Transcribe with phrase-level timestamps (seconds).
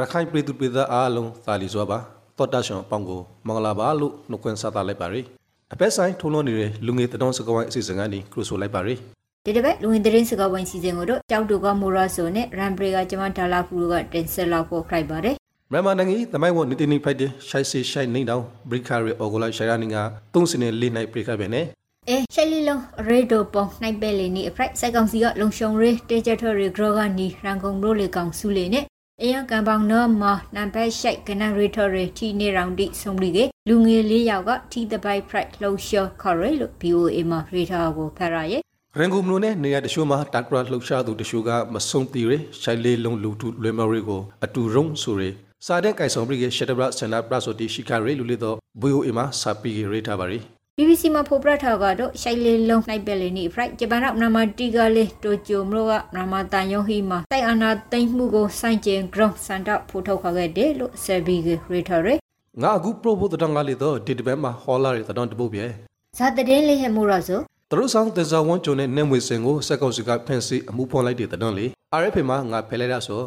[0.00, 1.98] ရခိုင်ပြည်သူပြည်သားအားလုံးသာလီစွာပါ
[2.38, 5.24] တော်တာရှင်အပေါင်းကိုမင်္ဂလာပါလို့နှုတ်ခွန်းဆက်သလိုက်ပါရယ်
[5.72, 8.98] အပက်ဆိုင်ထုံလွန်နေတဲ့လူငယ်တတော်စကဝိုင်းအစီအစဉ်ကနေခရူဆိုလိုက်ပါရယ်
[9.44, 15.34] ဒီတစ်ပတ်လူဝင်သတင်းစကားဝိုင်းစီစဉ်ကိုတော့ကြောက်တူကမိုရာဆိုနဲ့ရန်ဘရီကကျမဒါလာဖူတို့ကတင်ဆက်လောက်ဖို့ခိုက်ပါတယ်
[15.72, 19.96] မြန်မာနိုင်ငံသမိုင်းဝနီတီနီဖိုက်တဲ့ရှိုက်စီရှိုက်နေတောင်ဘရိခါရီအော်ဂိုလိုက်ရှိုင်ရနီက
[20.34, 21.64] သုံးစနေလေးနိုင်ပရိခါပဲနဲ့
[22.08, 28.84] အဲရှိုက်လီလုံးရေဒိုပုံနိုင်ပဲလီနီအဖရိုက်စိုက်ကောင်စီကလုံရှုံရေးတေချာထော်ရီဂရောဂနီရန်ကုန်ရိုလေကောင်စုလေနဲ့
[29.24, 30.24] အယံကံပေါင်းနော်မ
[30.56, 38.62] နံပါတ်ရှိုက်ကနရီထော်ရီတီနေရောင်တိဆုံးပြီးကလူငယ်လေးယောက်ကတီတပိုက်ဖရိုက်လှုပ်ရှားခေါ်ရလို့ BOA မှာရေထားကိုဖတ်ရရဲ့
[38.98, 42.30] ရန်ကုန်မြို့နဲ့နေရာတချို့မှာတက်ဂရလှုပ်ရှားသူတချို့ကမဆုံးတီရ
[42.62, 45.22] ရှိုက်လေးလုံးလူထုလွေမရီကိုအတူရုံဆိုရ
[45.66, 50.42] စာတဲ့ကိုင်ဆောင်ပြီးရှက်တဘရဆန္ဒပရဆိုတီရှိခရီလူလေးတော့ BOA မှာစာပီရေးထားပါရယ်
[50.80, 62.08] BBC မှာဖော်ပြထားကတော့ရှိုက်လေးလုံးနိုင်ပဲလေနီဖရိုက်ဂျပန်ကနမတီကလေးတိုကျိုမလို့ကနမတန်ယုံဟီမှာတိုက်အာနာသိမ့်မှုကိုစိုင်းကျင် ground စန်တော့ဖိုးထုတ်ခခဲ့တယ်လို့ဆယ်ဘီကရီထော်ရ
[62.62, 65.66] ငါအခုပရိုဘိုတတောင်ကလေးတော့ဒီတပတ်မှာဟောလာရတဲ့တောင်တပုတ်ပြဲ
[66.18, 67.40] ဇာတတဲ့လေးဟဲမိုရဆို
[67.70, 71.66] သူတို့ဆောင်တေဇာဝန်ကျုံနဲ့နေမွေစင်ကိုစက်ကောင်စီကဖန်စီအမှုဖွန်လိုက်တဲ့တောင်လေ
[72.00, 73.22] RFA မှာငါဖယ်လိုက်ရဆို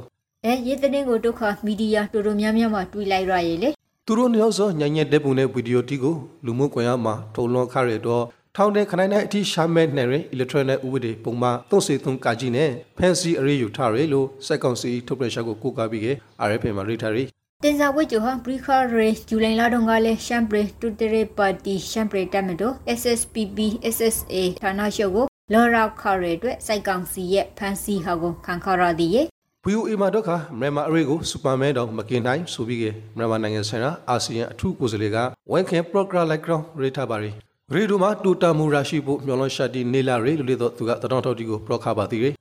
[0.46, 3.70] အဲရေးတဲ့ကိုဒုက္ခမီဒီယာတူတူများများမှာတွေ့လိုက်ရရဲ့လေ
[4.06, 16.08] သူတို့နှစ်ယောက်စောညံ့ညက်တဲ့ပုံနဲ့ဗီဒီယိုတီကိုလူမှုကွန်ရက်မှာထုံလွန်ခရတော့ထောင်းတဲ့ခနိုင်တဲ့အထိရှာမဲနဲ့ရင် electronic ဥပဒေပုံမှန်33ကကြီးနဲ့ဖန်စီအရေးယူထားရလို့စက်ကောင်စီထုတ်ပြန်ချက်ကိုကိုးကားပြီးက
[16.48, 17.18] RFA မှာရေးထားရ
[17.64, 23.60] တင်စာဝိတ်ကျဟာဘရီခါရေဂျူလိုင်လာတုန်းကလည်းရှမ်ပရီတူတရေပါတီရှမ်ပရီတက်မတို SSPB
[23.96, 29.28] SSA ဌာနရှုပ်ကိုလော်ရောက်ခါရဲအတွက်စိုက်ကောင်စီရဲ့ဖန်စီဟာကိုခံခရသည်ရဲ့
[29.66, 32.86] VOA မှာတော့ခမြန်မာအရေးကိုစူပါမဲတော့မကင်တိုင်းဆိုပြီးက
[33.18, 35.18] မြန်မာနိုင်ငံဆိုင်ရာအာဆီယံအထူးကိုယ်စားလှယ်က
[35.52, 37.32] ဝန်ခံ program like ground ရေးထားပါရီ
[37.74, 42.34] ရေဒိုမှာတူတာမူရာရှိဖို့မျှော်လင့်ရှာတီနေလာရေလို့လေတော့သူကတတော်တော်တီကိုပရောခါပါသေးတယ်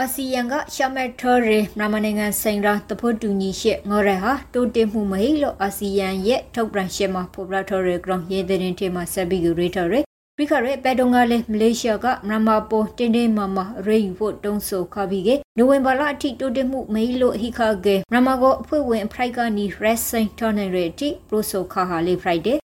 [0.00, 10.00] အာဆီယံကရှမတ်ထော်ရေမြန်မာနိုင်ငံဆိုင်ရာတဖို့တူညီရှေ့ငေါ်ရဟာတိုးတက်မှုမဟိလို့အာဆီယံရဲ့ထုတ်ပြန်ရှေ့မှာဖော်ပြထော်ရေဂရောင်းရေးတဲ့တင်မှာဆက်ပြီးရေထော်ရေ
[10.38, 22.56] ပြီးခရဲပဲတုံကလည်းမလေးရှားကမြန်မာပေါ်တင်းတင်းမာမာရေယူဖို့တုံးဆိုခါပြီးကနိုဝင်ဘာလအထိတိုးတက်မှုမဟိလို့ဟိခါကေမြန်မာကိုအဖွဲ့ဝင်အဖရိုက်ကနီ wrestling tournament အထိပရိုဆိုခါဟာလေး Friday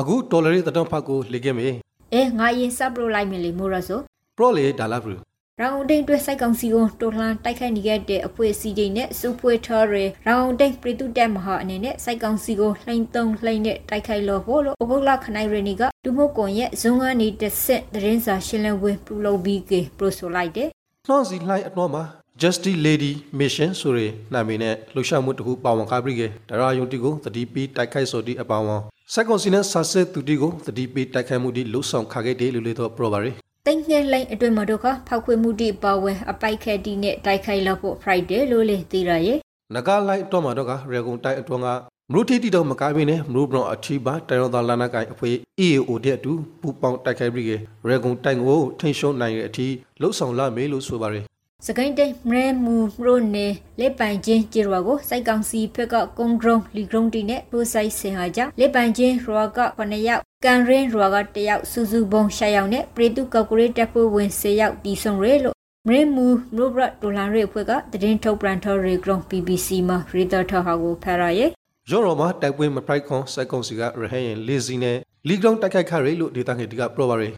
[0.00, 1.66] အခုဒေါ်လာရေးတတော်ဖတ်ကိုလေခဲ့မေ
[2.14, 4.00] အဲငါရင်စပရိုလိုက်မလီမိုရဆို
[4.36, 20.68] ပရောလေဒါလာဘရူ ရောင်တိန်တွဲစိုက်ကောင်စီကိုတိုလှန်တိုက်ခိုက်နေခဲ့တဲ့အဖွဲ့အစည်းတွေနဲ့စူဖွေထော်ရီရောင်တိန်ပြည်သူတက်မဟာအနေနဲ့စိုက်ကောင်စီကိုလှိမ့်တုံလှိမ့်နဲ့တိုက်ခိုက်လို့ဖို့လို့အဘုတ်လခနိုင်ရနီကဒုမကွန်ရဲ့ဇုံကနေတစ်ဆက်သတင်းစာရှင်းလင်းပွဲပြုလုပ်ပြီးကပရိုဆိုလိုက်တယ်
[21.06, 22.02] နှောင်းစီလှိုင်းအတော့မှာ
[22.40, 24.00] Justice Lady Mission ဆိုရ
[24.32, 28.70] နာမည်နဲ့လှူရှာမှုတခုပါဝင်ကားပြီးကဒရာယုံတီကိုတတိပီတိုက်ခိုက်ဆိုတီအပောင်းဝ
[29.14, 33.32] စက်ကွန်စီနဲ့ဆာဆက်သူတီကိုတတိပီတိုက်ခိုက်မှုဒီလှုပ်ဆောင်ခခဲ့တယ်လို့လေတော့ပရောပါရီ
[33.68, 39.38] တိတ်ငယ်လိန်အတွင်မတို့ကဖောက်ခွေမှုတိပါဝင်အပိုက်ခက်တီနဲ့တိုက်ခိုက်လို့ဖို့ Friday လို့လေသိရရဲ့
[39.74, 41.68] နဂါလိုက်တော့မှာတော့ကရေကုန်တိုက်အတွန်းက
[42.12, 45.30] မရုတီတီတော့မကားဘင်းနဲ့မရုဘရောအချီပါတိုင်ရောသားလာနာကိုင်အဖွဲ
[45.66, 47.50] EAO တဲ့အတူပူပေါင်းတိုက်ခိုက်ပြီးက
[47.88, 49.66] ရေကုန်တိုင်ကိုထိန်ရှုံးနိုင်တဲ့အထိ
[50.00, 51.20] လှုပ်ဆောင်လာမေလို့ဆိုပါရီ
[51.66, 53.46] စကိုင်းတိန်မရဲမူရိုနေ
[53.80, 65.56] လက်ပိုင်ချင်းကျေရွာကိုစိုက်ကောင်စီဖက်ကကုံဂရုံလီဂရုံတီနဲ့ပရိုဆိုင်စင်ဟာကြောင့်လက်ပိုင်ချင်းရွာက9ယောက် ကန်ရင်ရွာက1ယောက်စူစူဘုံ6ယောက်နဲ့ပရီတုကော်ကိုရေးတပ်ဖွဲ့ဝင်10ယောက်တီဆုံရဲလို့
[65.88, 66.26] မရဲမူ
[66.56, 71.46] နိုဘရဒိုလန်ရဲဖွဲ့ကတရင်ထုတ်ပြန်ထော်ရီဂရုံ BBC မှာရီတာထော်ဟာကိုဖရရဲ
[71.90, 74.96] ရော်ရော်မှာတိုက်ပွဲမဖိုက်ခွန်စက်ကွန်စီကရဟရင်လေးစီနဲ့
[75.28, 77.28] လီဂရောင်းတိုက်ခိုက်ခရဲလို့ဒေတာငယ်ဒီကပရောပါရီ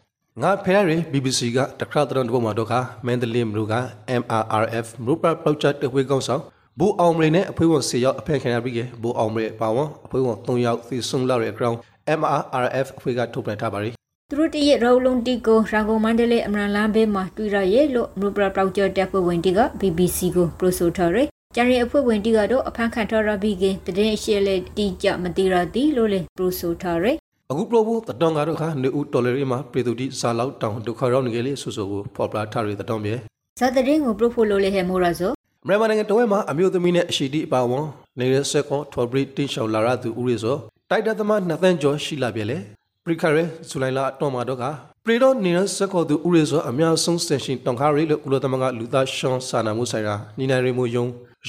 [0.42, 2.72] ငါဖဲရရီ BBC ကတခါတရန်တဘမှာတော့ခ
[3.06, 3.74] မန်ဒလီမရူက
[4.20, 6.42] MRRF မရူပပလောက်ချတ်တဝေကောင်းဆောင်
[6.78, 11.78] ဘူအောင်မရီနဲ့အဖွဲဝန်10ယောက်အဖက်ခံရပြီးကဘူအောင်မရီပါဝန်အဖွဲဝန်3ယောက်သီဆုံလာရဲ့ ground
[12.18, 13.90] MRRF အဖွဲကထုတ်ပြန်ထားပါရီ
[14.30, 21.22] သူတို့တရဲ့ရောလုံးတီကိုရာဂိုမန္တလေးအမရန်လမ်းဘေးမှာတွေ့ရရဲ့လို့မူပရပရောက်ကျော်တပ်ဖွဲ့ဝင်တီက BBC ကိုပရိုဆိုထော်ရဲ
[21.54, 23.56] ကျန်ရအဖွဲ့ဝင်တီကတော့အဖမ်းခံထော်ရပြီး
[23.86, 27.12] ကတရင်ရှေလေတီကြမတိရတီလို့လေပရိုဆိုထော်ရဲ
[27.50, 33.14] အခုပရိုဘူးတတောင်ကတော့ခနေဦးတော်လရီမှာပြည်သူတိဇာလောက်တောင်ဒုက္ခရောက်နေကြလေဆူဆူကိုဖော်ပြထားရတဲ့တောင်မြေ
[33.60, 35.32] ဇာတရင်ကိုပရိုဖိုလိုလေဟဲမိုရာဆို
[35.66, 37.86] မြန်မာနိုင်ငံတော်ဝဲမှာအမျိုးသမီးနဲ့အရှိတီအပါဝန်
[38.18, 40.56] နေတဲ့ဆက်ကွန်ထော်ဘရီတင်ရှောင်လာရသူဦးရီဆို
[40.94, 42.58] တိုက်တာသမားနှစ်သန်းကျော်ရှိလာပြလေ
[43.04, 44.64] ပရိခရဲဇူလိုင်လအတော်မှာတော့က
[45.04, 51.06] ပရီတော့နေတဲ့ဆက်ကောသူဦးရီဆိုအများဆုံးစင်ရှင်တောင်ခါရီလို့ကုလသမဂ္ဂလူသားရှောင်းစာနာမှုဆိုင်ရာညီနိုင်ရီမိုယုံ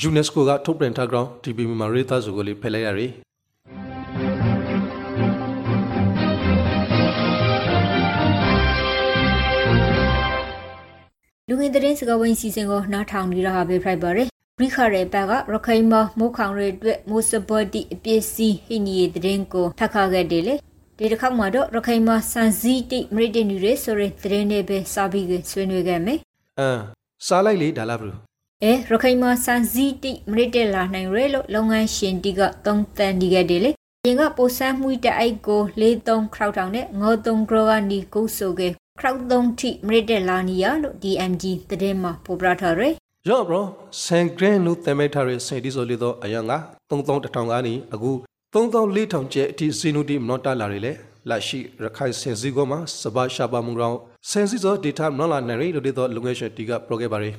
[0.07, 3.07] UNESCO ကထုတ်ပြန်ထားကြောင်း TPM မှာရေးသားစုကိုလေးဖယ်လိုက်ရရီ
[11.49, 20.55] လူငင်တဲ့စကဝင်းစီစဉ်ကိုနားထောင်နေရတာပဲဖိုက်ပါရယ် ရိခရဲဘက်ကရခိုင်မမိုးခေါင်ရဲအတွက်မိုးစဘော်တီအပြည့်စီဟိနီရဲ့တဲ့ကိုထပ်ခါခဲ့တယ်လေ
[20.97, 26.19] ဒီတစ်ခေါက်မှာတော့ရခိုင်မှာစန်စီတိမရိတနီရဲဆိုတဲ့သတင်းတွေပဲစာပြီးကဆွေးနွေးခဲ့မယ်
[26.59, 26.79] အမ်
[27.27, 28.13] စားလိုက်လေဒါလားဘလူ
[28.63, 33.71] အဲရခိုင်မှာစန်စီတိမရိတလာနိုင်ရဲလို့လုပ်ငန်းရှင်တီကသုံးတန်ဒီခဲ့တယ်လေ
[34.05, 38.61] ရင်ကပိုဆန်းမှုတဲ့အိုက်ကို43ခရောက်ထောင်နဲ့ငေါ3ဂရောကနေကုဆိုက
[38.99, 42.89] ခရောက်3ထိမရိတလာနီယာလို့ DMG သတင်းမှာပေါ်ပြထားရဲ
[43.29, 43.65] ရော့ဘရော
[44.03, 46.53] ဆန်ဂရန်လို့သတ်မှတ်ထားတဲ့စင်ဒီဆိုလေးတော့အရန်က
[46.89, 48.11] 3000ကနေအခု
[48.53, 50.91] 3400ကျဲအထိစီနူတီမနော့တာလာတွေလေ
[51.29, 53.99] လက်ရှိရခိုင်စင်စီကောမှာစပါရှာပါမှုရောင်း
[54.29, 57.31] စင်စီဆိုဒေတာမနော့လာနိုင်လို့တဲ့လုံငယ်ရှင်တီကပရိုခဲ့ပါရီ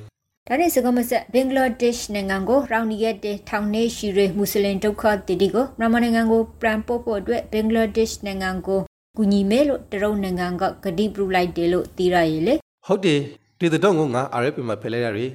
[0.47, 8.79] ဒါနဲ့စကမဆက်ဘင်္ဂလားဒေ့ရှ်နိုင်ငံကိုရောင်နီရက်တဲ့ထောင်နေရှိရမွတ်စလင်ဒုက္ခသည်တွေကိုမြန်မာနိုင်ငံကိုပြန်ပို့ဖို့အတွက်ဘင်္ဂလားဒေ့ရှ်နိုင်ငံကို
[9.17, 12.53] ကူညီမယ်လို့တရုတ်နိုင်ငံကကတိပြုလိုက်တယ်လို့သိရရဲ့လေ
[12.87, 13.19] ဟုတ်တယ်
[13.59, 15.27] ဒီတဲ့တော့ငါ RFP မှာဖယ်လိုက်ရရီ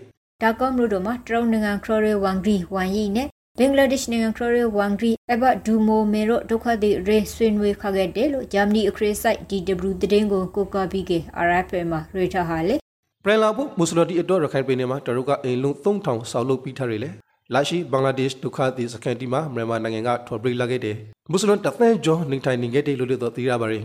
[0.43, 3.29] ဒါကောမလို့တော့မှာတရုတ်နိုင်ငံခရိုရဲဝမ်ဂရီဝမ်ယီနဲ့
[3.59, 11.12] ဘင်္ဂလားဒေ့ရှ်နိုင်ငံခရိုရဲဝမ်ဂရီအဘဒူမိုမေရိုဒုက္ခသည်ရေဆွေးနွေးခခဲ့တယ်လို့ဂျာမနီအခရေးဆိုင် DW သတင်းကိုကိုကာပြီးက
[11.47, 12.77] RFP မှာရေးထားဟာလေ
[13.25, 17.11] ပရန်လာဖို့မွတ်စလတီအတော့ရခိုင်ပြည်နယ်မှာတရုတ်ကအိမ်လုံး3000ဆောက်လုပ်ပြီးထားရလေ
[17.55, 20.97] လာရှိဘင်္ဂလားဒေ့ရှ်ဒုက္ခသည်စခန်းတီမှာမြန်မာနိုင်ငံကထော်ပရိလာခဲ့တယ်
[21.31, 23.79] မွတ်စလန်တသန်းကျော်နေထိုင်နေခဲ့တယ်လို့တော့သိရပါရီ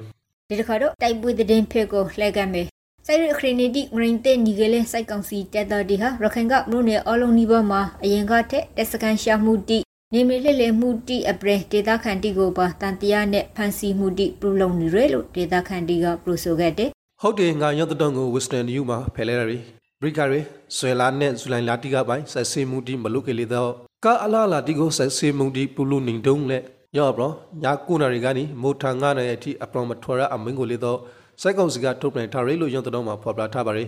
[0.50, 2.68] ဒီတစ်ခါတော့တိုက်ပွဲသတင်းဖက်ကိုလှည့်ကမ်းမယ်
[3.10, 9.80] စိုက်ရခရနီတီငရင်တဲ့ညီကလေးစိုက်ကောင်စီတက်တော်ဒီဟာရခိုင်ကမလို့နယ်အလုံးနီးပါးမှာအရင်ကထက်တက်စကန်ရှာမှုတီ
[10.14, 16.90] နေမီလှည့်လည်မှုတီအပရဒေတာခန်တီကိုပါတန်တရားနဲ့ဖန်စီမှုတီပြုလုပ်နေရလို့ဒေတာခန်တီကပြုဆိုခဲ့တယ်
[17.22, 19.58] ဟုတ်တယ်ငါရောက်တဲ့တော့ကို Western New မှာဖယ်လဲရရီ
[20.02, 20.40] ဘရိကာရီ
[20.78, 23.72] ဆွေလာနဲ့ဇူလိုင်လာတီကပိုင်းဆက်ဆေးမှုတီမလုကလေးတော့
[24.06, 26.64] ကာအလာလာတီကိုဆက်ဆေးမှုတီပူလူနေတုံးလက်
[26.98, 27.30] ရောဘရ
[27.64, 31.00] ညာကုနာရီကနေမိုထာငါနဲ့အထိအပရောမထွရအမင်းကိုလေးတော့
[31.42, 33.86] စိုက်ကောင်စီကထုတ်ပြန်ထားရလို့ရောက်တဲ့တော့မှာဖော်ပြထားပါရီ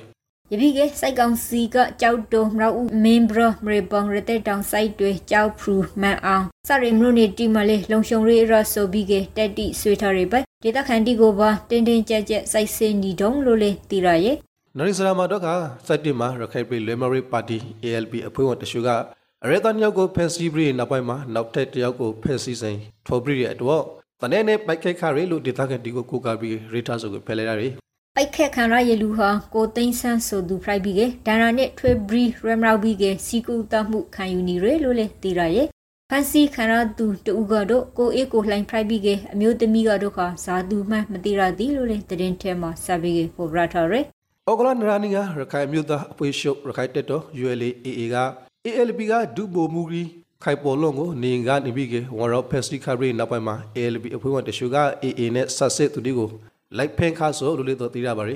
[0.51, 14.36] ယပိကစိုက်ကောင်စီကကြောက်တုံမရဦးမင်းဘရမရေပောင်ရတဲ့တောင်စိုက်တွေကြောက်ဖရူမန်အောင်စရိမလို့နေတီမလေးလုံရှုံရေးရဆိုပြီးကတက်တိဆွေထားရပဲဒေတာခန်တီကိုပါတင်းတင်းကြပ်ကြပ်စိုက်စင်းညီတုံးလို့လေတီရရဲ့
[14.78, 15.48] နရိစရာမာတော့က
[15.88, 18.90] စိုက်တင်မှာရခိုင်ပြည်လွေမရီပါတီ ALP အဖွဲ့ဝင်တချို့က
[19.44, 23.84] အရဲတန်ယောက်ကိုဖန်စီဘရီနောက်ပိုင်းမှာနောက်ထပ်တယောက်ကိုဖန်စီစိန်ထော်ဘရီရဲ့အတွက်
[24.21, 27.74] တနေ့နဲ့ပိုက်ခိုက်ခရီလို့ဒေတာကန်တီကိုကိုကာပြီးရေတာဆိုကိုဖယ်လိုက်ရတယ်
[28.16, 35.68] ပိုက်ခက်ခံရရလူဟာကိုသိန်းဆန်းဆိုသူဖရိုက်ပြီးကဒါနာနဲ့ထွေဘရီရမ်ရောက်ပြီးကစီကူတမှုခံယူနေရလို့လေတီရရဲ့
[36.10, 44.06] ဖန်စီခံရသူတူကတော့ကိုအေးကိုလှိုင်းဖရိုက်ပြီးကအမျိုးသမီးကတော့ခါဇာသူမှမသိရသည်လို့လေတရင်ထဲမှာစပြီးကပေါ်ရထားရယ်
[44.50, 48.18] ဩဂလနရာနီကရခိုင်မြို့သားအပွေရှုပ်ရခိုင်တက်တော် ULA AA က
[48.65, 50.04] ALP ကဒုဘိုမူရီ
[50.44, 56.30] ခိုင်ပေါ်လုံးကိုနေကနေပြီးကဝန်ရောဖက်စတီခရီနောက်ပိုင်းမှာ ALP အဖွဲ့ဝင်တချို့က AA နဲ့ဆက်စစ်သူတွေကို
[56.77, 58.36] လိုက်ဖင်ခါဆိုလို့လေတော့သိရပါရီ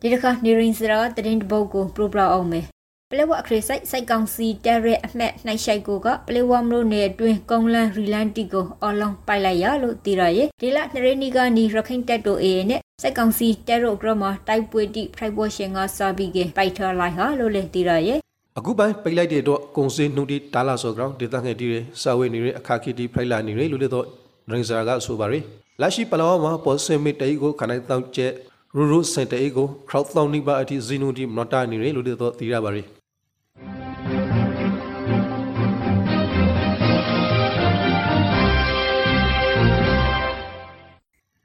[0.00, 2.64] ဒီတစ်ခါနေရင်စရာတရင်တပုတ်ကိုပရိုပရာအောင်မယ်
[3.10, 18.23] ပလေဝအခရစိုက်စိုက်ကောင်စီတဲရဲအမှတ်နှိုက်ရှိုက်ကိုကပလေဝမလို့နေအတွင်းကုန်းလန်ရီလန်တီကိုအလောင်းပိုက်လိုက်ရလို့သိရရဲ့ဒီလနှရနီကနီရခိုင်တက်တိုအေနဲ့စိုက်ကောင်စီတဲရိုဂရမတိုက်ပွဲတိဖရိုက်ဘောရှင်ကစာပြီးကပိုက်ထားလိုက်ဟာလို့လေသိရရဲ့
[18.58, 24.06] အခုပိုင်းပိတ်လိုက်တဲ့တော့ကုံစင်းနှုတ်တီတာလာဆိုကောင်ဒေတာငယ်တီးရစာဝေနေရအခါခီတီဖိုင်လာနေရလို့လေတော့
[24.50, 25.40] ရင်စာကဆိုပါရီ
[25.80, 28.32] လာရှိပလောမှာပေါ်စင်မီတေကိုခနိုင်တောက်ကျက်
[28.76, 32.82] ရူရူစင်တေကို crowd တောင်းနိပါအထိဇီနိုတီမနတာနေရလို့လေတော့သိရပါရီ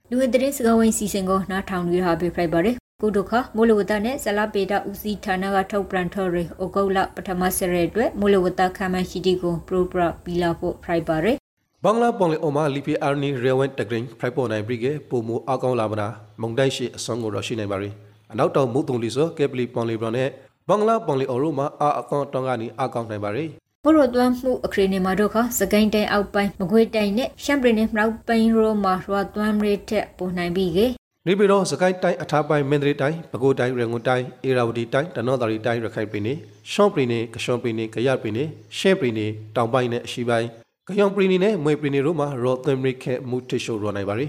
[0.10, 6.44] လူဝသတင်းစကားဝိုင်းစီစဉ်ကိုနားထောင်ရဟာပြဖိုက်ပါတယ် ကုဒုခမိုးလဝတနဲ့ဇလပေတာဦးစီးဌာနကထုတ်ပြန်ထော်ရဩ
[6.75, 11.38] ဂုတ်လပထမဆရဲအတွက်မိုးလဝတခမ်းမရှိတီကိုပရိုပရာပီလာဖို့ဖိုက်ပါတယ်
[11.84, 16.08] ဘင်္ဂလားပေါ်လေအိုမာလီပီအာနီရေဝန်တဂရင်းဖရိုက်ပေါ်နိုင်ဘရီကေပိုမိုအကောင်းလာမနာ
[16.41, 17.89] မုန်တိုင်းရှိအစွမ်းကိုရရှိနိုင်ပါရီ
[18.32, 20.29] အနောက်တောင်မုတ်တုံလီဆိုကေပလီပွန်လီဘရနဲ့
[20.68, 23.46] ဘင်္ဂလားပွန်လီအိုရိုမှာအာအကောင်းတောင်းကနေအကောင်းနိုင်ပါရီ
[23.84, 30.88] ဘိုရိုသွမ်းမှုအခရနေမှာတော့ခစကိုင်းတိုင်အောက်ပိုင်းမကွေးတိုင်နဲ့ရှမ်ပရီနဲ့မြောက်ပိုင်းရိုမှာရွာသွမ်းရဲထက်ပုံနိုင်ပြီးကေ
[31.32, 36.38] နေပြည်တော်စကိုင်းတိုင်းအထားပိုင်းမင်းတရီတိုင်းပဲခူးတိုင်းရန်ကုန်တိုင်းအေရာဝတီတိုင်းတနောတာရီတိုင်းရခိုင်ပြည်နယ်
[36.72, 40.48] ရှောင်းပြည်နယ်ကရှောင်းပြည်နယ်ကရပြည်နယ်ရှဲပြည်နယ်တောင်ပိုင်းနဲ့အရှေ့ပိုင်း
[40.88, 44.28] ကယောင်ပြည်နယ်နဲ့မွေပြည်နယ်တို့မှာရော့သမရစ်ခဲမူတရှိုရောနိုင်ပါရီ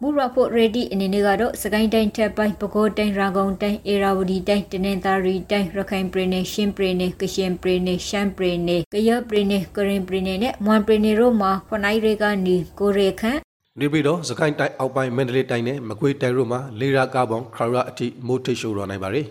[0.00, 13.40] မူရဖို့ရေဒီအနေနဲ့ကတော့စကိုင်းတိုင်းထက်ပိုင်းပဲခူးတိုင်းရာဂုံတိုင်းအေရာဝတီတိုင်းတနင်္သာရီတိုင်းရခိုင်ပြည်နယ်ရှင်းပြည်နယ်ကရှင်ပြည်နယ်ရှမ်းပြည်နယ်ကရပြည်နယ်ကရင်ပြည်နယ်နဲ့မွန်ပြည်နယ်တို့မှာခွန်နိုင်တွေကနေကိုရေခန့်
[13.80, 19.22] နေပြည်တော်စကိုင်းတိုင်းအောက်ပိုင်းမန္တလေးတိုင်းနဲ့မကွေးတိုင်းတို့မှာလေရာကားပေါင်းခရရအထိမူတရှိုရောနိုင်ပါရီ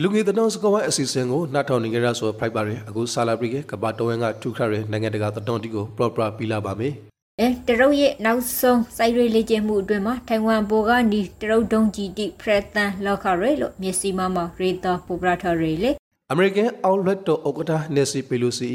[0.00, 6.94] လူငယ်တနောစကဝိုင်းအစီအစဉ်ကိုနှာထောင်နေကြရဆိုဖိုက်ပါရယ်အခုဆာလာပရီကကဘာတော်ဝင်ကထူခရယ်နိုင်ငံတကာတတော်တီကို proper ပြီးလာပါမယ်
[7.42, 15.90] အဲတရုတ်ရဲ့နောက်ဆုံးစိုက်ရွေးလေ့ကျင့်မှုအတွင်းမှာထိုင်ဝမ်ဘောကနီတရုတ်ဒုံဂျီတီဖရက်တန်လောက်ခရဲလို့မျက်စိမမရေတာပူပရာထရဲလေ
[16.32, 18.70] အမေရိကန်အောက်လွှတ်တော်ဥက္ကဋ္ဌနယ်စီပီလိုစီ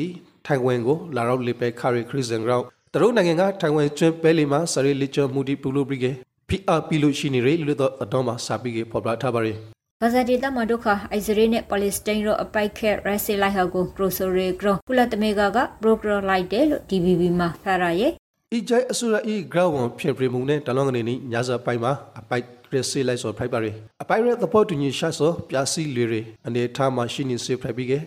[0.46, 6.12] ထိုင်ဝမ်ကိုလာရောက်လေပဲခါရီခရစ်စန်ဂရောင်းတရုတ်နိုင်ငံကထိုင်ဝမ်ကျွန်းပဲလီမှာစရီလီချောမူဒီပူလိုပရီကေ
[6.50, 9.58] PR ပီလိုရှိနေရလို့တော့အတော်မှာစာပြီးကေဖော်ပြထားပါရယ်
[10.02, 18.14] ဂဇာဒေတာမဒုခအိုက်စရေးနဲ့ပါလက်စတိုင်းတို့အပိုက်ခဲရက်ဆီလိုက်ဟာကိုပရိုဆိုရီဂရကုလတမေဂါကဘရိုကရလိုက်တယ်လို့ DBB မှာဖရရဲ့
[18.56, 26.14] ဤကြိုင်အစိုးရဤဂရောင်းဝန်ဖြစ်ပြမှုနဲ့တလောင်းကနေနီညစာပိုင်းမှာအပိုက်ရစီလိုက်ဆိုဖိုက်ပါရယ်အပိုက်ရသဘောတူညီရှာဆိုပြစီလေရ
[26.48, 28.00] အနေထားမှာရှိနေစေဖိုက်ပြီးကေ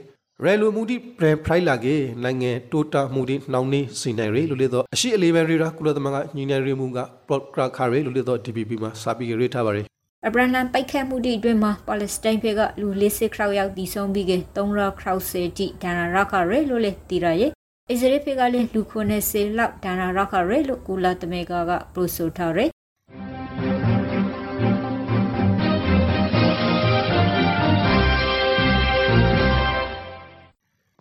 [0.45, 9.87] ရဲလူမှုဒီပရန်ဖရိုင်လာကေနိုင်ငံတိုတာမှုဒီနှောင်းနေစီနိုင်ရလို့လေတော့အရှိအလေးပဲရီရာကုလသမဂ္ဂညီနိုင်ရမှုကပရော့ကရခါရလို့လေတော့ DPP မှာစာပြီးရထားပါရယ်
[10.27, 17.53] အဗရန်လန်ပိုက်ခတ်မှုတွေအတွင်းမှာပါလက်စတိုင်းဘက်ကလူ40ခရောက်ရောက်တည်ဆုံးပြီးက3ရခရောက်စေတိဒါနာရခရဲလို့လေတည်ရရဲ့
[17.93, 18.81] အစ္စရေးဘက်ကလည်းလူ
[19.21, 22.67] 90လောက်ဒါနာရခရဲလို့ကုလတမေကကပရိုဆိုထားရဲ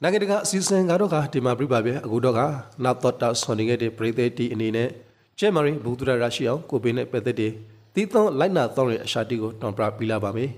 [0.01, 2.41] နိုင်ငံတကာအစည်းအဝေးကတော့ကဒီမှာပြပါပဲအခုတော့က
[2.83, 4.89] နောက်တော့တာဆွန်နေခဲ့တဲ့ပရိသတ်တီအနေနဲ့
[5.39, 7.51] ကျဲမာရီဘူဒရာရရှိအောင်ကိုပေးနဲ့ပတ်သက်တဲ့
[7.93, 10.51] တီးသွန်းလိုက်နာသောရဲ့အရှာတီကိုတောင်ပြပြလာပါမယ်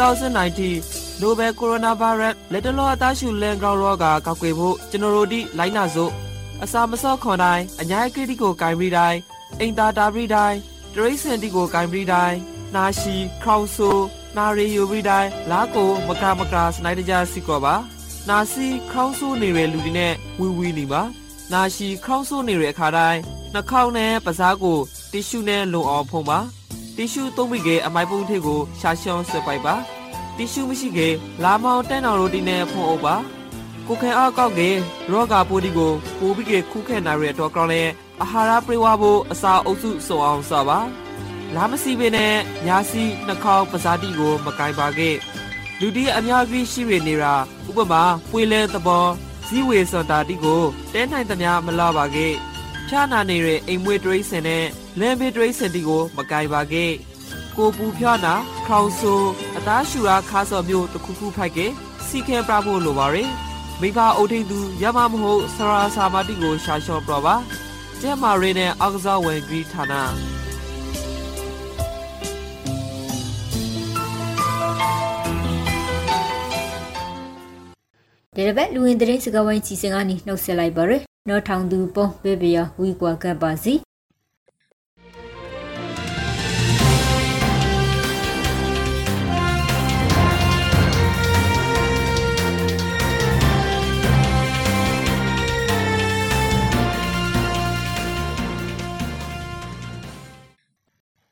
[0.00, 6.12] 2019 Nobel Coronavirus လက်တလောအသားရှူလန်ဂရောင်းရောဂါကောက်ွယ်ဖို့ကျွန်တော်တို့ဒီလိုင်းနာစို့
[6.62, 9.18] အစာမစော့ခွန်တိုင်းအညာကိတိကိုဂိုင်ပြီးတိုင်း
[9.60, 10.58] အိမ်သာတာပြီးတိုင်း
[10.94, 12.36] တရိစင်တီကိုဂိုင်ပြီးတိုင်း
[12.74, 13.90] နာရှိခေါင်ဆူ
[14.36, 17.74] နာရီယူပြီးတိုင်းလာကိုမကမကစနိုက်တကြစီကောပါ
[18.28, 21.02] နာစီခေါင်းဆူနေတဲ့လူတွေနဲ့ဝီဝီနေပါ
[21.52, 23.20] နာရှိခေါင်းဆူနေတဲ့အခါတိုင်း
[23.52, 24.78] နှာခေါင်းနဲ့ပစားကို
[25.12, 26.38] တီရှူနဲ့လုံအောင်ဖုံးပါ
[27.02, 29.74] တီရှူသုံးပြီးကအမိုက်ပုံးထည့်ကိုရှာရှောင်းဆွဲပိုက်ပါ
[30.36, 31.08] တီရှူမရှိကေ
[31.42, 33.14] လာမောင်တန်းတော်ရိုတီနဲ့ဖုံးအုပ်ပါ
[33.86, 34.68] ကိုခဲအားကောက်ကေ
[35.10, 37.82] ရောဂါပိုးဒီကိုပိုးပြီးကေခုခဲနာရတဲ့တော့ကောင်းလဲ
[38.22, 40.78] အာဟာရပြေဝဖို့အစာအုပ်စုစုံအောင်စပါ
[41.54, 42.34] လာမစီပင်နဲ့
[42.66, 45.16] ညာစီနှာခေါင်းပဇာတိကိုမကင်ပါခဲ့
[45.80, 47.34] လူတီအများကြီးရှိရနေတာ
[47.68, 49.06] ဥပမာပွေလဲသဘော
[49.46, 52.34] ဇီဝေစတာတိကိုတဲနိုင်သမျှမလာပါခဲ့
[52.90, 54.64] ဖြာနာနေတဲ့အိမ်မွေးတရိစင်နဲ့
[55.00, 56.92] လမ်းဘေးတရိစင်တီကိုမကင်ပါခဲ့
[57.56, 58.34] ကိုပူဖြာနာ
[58.66, 59.12] ခေါင်ဆူ
[59.56, 61.58] အသားရှူရာခါစော်မျိုးတစ်ခုခုဖိုက်က
[62.06, 63.30] စီခဲပြဖို့လိုပါရယ်
[63.80, 67.34] မိဘအုပ်ထိန်သူရမမဟုတ်ဆရာစာမတိကိုရှာလျှော့ပြပါ
[68.00, 69.94] ကျဲမာရီနဲ့အောက်ကစားဝင်ဂရီဌာန
[78.34, 83.72] ဒီတစ်ပတ်လူဝင်သတင်းစကားဝိုင်းစီစဉ်ကနေနှုတ်ဆက်လိုက်ပါရယ် နော်ထောင်သူပုံဘေဘီယာဝီကွာကပ်ပါစီ